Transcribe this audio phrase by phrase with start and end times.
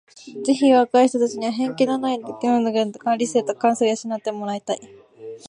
[0.43, 4.79] ぜひ若い人たちには偏見のない判断のできる理性と感性を養って貰いたい。